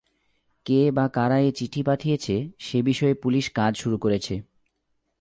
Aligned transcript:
কে 0.65 0.91
বা 0.91 1.05
কারা 1.07 1.37
এ 1.39 1.49
চিঠি 1.51 1.81
পাঠিয়েছে 1.83 2.35
সে 2.59 2.81
বিষয়ে 2.81 3.13
পুলিশ 3.13 3.45
কাজ 3.49 3.73
শুরু 3.75 3.97
করেছে। 3.97 4.35